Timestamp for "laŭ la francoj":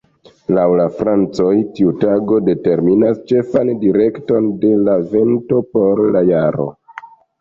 0.57-1.51